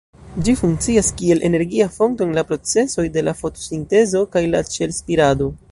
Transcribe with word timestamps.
Ĝi 0.45 0.53
funkcias 0.61 1.09
kiel 1.19 1.43
energia 1.51 1.87
fonto 1.97 2.27
en 2.29 2.33
la 2.39 2.45
procesoj 2.53 3.07
de 3.19 3.27
la 3.29 3.37
fotosintezo 3.43 4.27
kaj 4.37 4.47
la 4.57 4.69
ĉel-spirado. 4.77 5.55